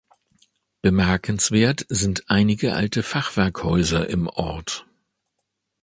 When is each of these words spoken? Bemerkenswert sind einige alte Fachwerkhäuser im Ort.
Bemerkenswert 0.81 1.85
sind 1.89 2.23
einige 2.27 2.73
alte 2.73 3.03
Fachwerkhäuser 3.03 4.09
im 4.09 4.25
Ort. 4.27 4.87